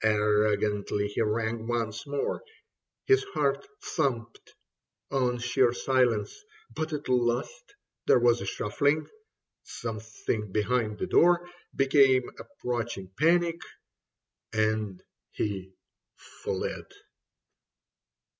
[0.03, 2.43] Arrogantly he rang once more.
[3.05, 4.55] His heart thumped
[5.11, 6.43] on sheer silence;
[6.75, 7.75] but at last
[8.07, 9.05] There was a shuffling;
[9.61, 13.61] something behind the door Became approaching panic,
[14.51, 15.03] and
[15.33, 15.71] he
[16.15, 16.85] fled.